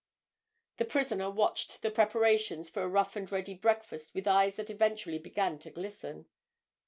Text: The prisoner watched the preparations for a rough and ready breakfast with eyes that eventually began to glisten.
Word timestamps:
The 0.77 0.85
prisoner 0.85 1.29
watched 1.29 1.83
the 1.83 1.91
preparations 1.91 2.69
for 2.69 2.81
a 2.81 2.87
rough 2.87 3.15
and 3.15 3.31
ready 3.31 3.53
breakfast 3.53 4.15
with 4.15 4.27
eyes 4.27 4.55
that 4.55 4.71
eventually 4.71 5.19
began 5.19 5.59
to 5.59 5.69
glisten. 5.69 6.25